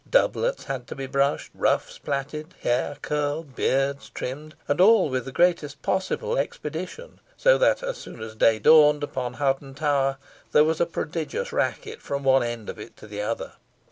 Doublets 0.09 0.63
had 0.63 0.87
to 0.87 0.95
be 0.95 1.05
brushed, 1.05 1.51
ruffs 1.53 1.99
plaited, 1.99 2.55
hair 2.63 2.97
curled, 3.03 3.55
beards 3.55 4.09
trimmed, 4.09 4.55
and 4.67 4.81
all 4.81 5.09
with 5.11 5.25
the 5.25 5.31
greatest 5.31 5.83
possible 5.83 6.39
expedition; 6.39 7.19
so 7.37 7.55
that, 7.59 7.83
as 7.83 7.97
soon 7.97 8.19
as 8.19 8.33
day 8.33 8.57
dawned 8.57 9.03
upon 9.03 9.35
Hoghton 9.35 9.75
Tower, 9.75 10.17
there 10.53 10.63
was 10.63 10.81
a 10.81 10.87
prodigious 10.87 11.53
racket 11.53 12.01
from 12.01 12.23
one 12.23 12.41
end 12.41 12.67
of 12.67 12.79
it 12.79 12.97
to 12.97 13.05
the 13.05 13.21
other. 13.21 13.51